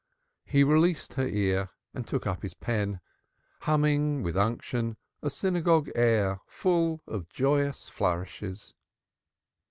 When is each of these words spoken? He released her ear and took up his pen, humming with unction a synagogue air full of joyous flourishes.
He 0.45 0.63
released 0.63 1.13
her 1.13 1.27
ear 1.27 1.69
and 1.93 2.07
took 2.07 2.25
up 2.25 2.41
his 2.41 2.55
pen, 2.55 3.01
humming 3.59 4.23
with 4.23 4.35
unction 4.35 4.97
a 5.21 5.29
synagogue 5.29 5.91
air 5.93 6.39
full 6.47 7.03
of 7.05 7.29
joyous 7.29 7.87
flourishes. 7.87 8.73